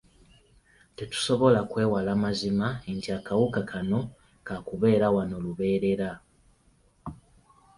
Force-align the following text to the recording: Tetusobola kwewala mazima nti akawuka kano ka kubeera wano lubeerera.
Tetusobola 0.97 1.59
kwewala 1.69 2.11
mazima 2.23 2.67
nti 2.95 3.09
akawuka 3.17 3.59
kano 3.71 3.99
ka 4.47 4.55
kubeera 4.67 5.07
wano 5.15 5.35
lubeerera. 5.43 6.09